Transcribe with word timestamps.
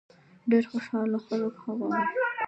ډېر 0.49 0.63
خوشاله 0.71 1.17
خلک 1.25 1.53
هغه 1.65 1.85
دي. 1.91 1.99